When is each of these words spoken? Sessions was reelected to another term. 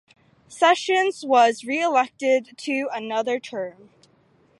Sessions 0.47 1.23
was 1.23 1.63
reelected 1.63 2.57
to 2.57 2.89
another 2.91 3.39
term. 3.39 3.91